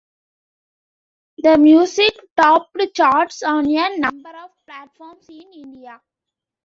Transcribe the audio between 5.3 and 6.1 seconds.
India.